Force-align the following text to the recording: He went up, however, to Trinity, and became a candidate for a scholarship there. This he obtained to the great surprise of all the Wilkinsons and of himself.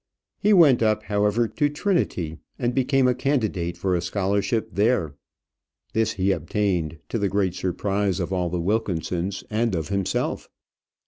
He 0.39 0.51
went 0.51 0.81
up, 0.81 1.03
however, 1.03 1.47
to 1.47 1.69
Trinity, 1.69 2.39
and 2.57 2.73
became 2.73 3.07
a 3.07 3.13
candidate 3.13 3.77
for 3.77 3.93
a 3.93 4.01
scholarship 4.01 4.69
there. 4.73 5.13
This 5.93 6.13
he 6.13 6.31
obtained 6.31 6.97
to 7.09 7.19
the 7.19 7.29
great 7.29 7.53
surprise 7.53 8.19
of 8.19 8.33
all 8.33 8.49
the 8.49 8.59
Wilkinsons 8.59 9.43
and 9.51 9.75
of 9.75 9.89
himself. 9.89 10.49